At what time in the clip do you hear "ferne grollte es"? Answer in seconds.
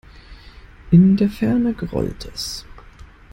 1.29-2.65